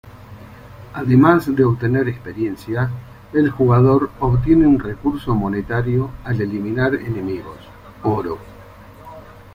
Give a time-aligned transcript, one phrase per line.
[0.95, 2.89] Además de obtener experiencia,
[3.33, 7.59] el jugador obtiene un recurso monetario al eliminar enemigos:
[8.01, 8.39] oro.